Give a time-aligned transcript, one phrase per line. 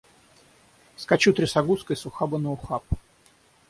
[0.97, 2.83] Скачу трясогузкой с ухаба на ухаб.